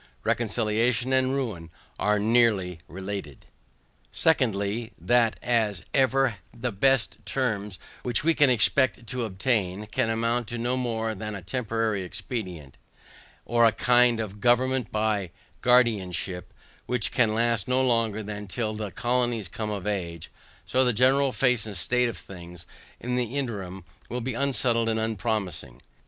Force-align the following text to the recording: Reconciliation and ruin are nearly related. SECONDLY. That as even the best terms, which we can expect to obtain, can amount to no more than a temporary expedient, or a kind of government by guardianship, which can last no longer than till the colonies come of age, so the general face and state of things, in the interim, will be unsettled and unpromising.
Reconciliation 0.23 1.13
and 1.13 1.35
ruin 1.35 1.69
are 1.99 2.17
nearly 2.17 2.79
related. 2.87 3.45
SECONDLY. 4.11 4.93
That 4.97 5.37
as 5.43 5.83
even 5.93 6.37
the 6.51 6.71
best 6.71 7.19
terms, 7.23 7.77
which 8.01 8.23
we 8.23 8.33
can 8.33 8.49
expect 8.49 9.05
to 9.05 9.25
obtain, 9.25 9.85
can 9.85 10.09
amount 10.09 10.47
to 10.47 10.57
no 10.57 10.75
more 10.75 11.13
than 11.13 11.35
a 11.35 11.43
temporary 11.43 12.03
expedient, 12.03 12.77
or 13.45 13.63
a 13.63 13.71
kind 13.71 14.19
of 14.19 14.41
government 14.41 14.91
by 14.91 15.29
guardianship, 15.61 16.51
which 16.87 17.11
can 17.11 17.35
last 17.35 17.67
no 17.67 17.85
longer 17.85 18.23
than 18.23 18.47
till 18.47 18.73
the 18.73 18.89
colonies 18.89 19.47
come 19.47 19.69
of 19.69 19.85
age, 19.85 20.31
so 20.65 20.83
the 20.83 20.93
general 20.93 21.31
face 21.31 21.67
and 21.67 21.77
state 21.77 22.09
of 22.09 22.17
things, 22.17 22.65
in 22.99 23.17
the 23.17 23.35
interim, 23.37 23.83
will 24.09 24.19
be 24.19 24.33
unsettled 24.33 24.89
and 24.89 24.99
unpromising. 24.99 25.79